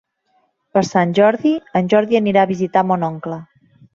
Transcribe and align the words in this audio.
Per 0.77 0.81
Sant 0.87 1.11
Jordi 1.19 1.51
en 1.81 1.91
Jordi 1.93 2.19
anirà 2.21 2.45
a 2.47 2.51
visitar 2.55 2.85
mon 2.93 3.09
oncle. 3.13 3.41